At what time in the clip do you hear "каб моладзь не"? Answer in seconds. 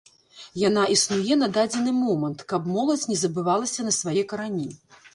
2.55-3.21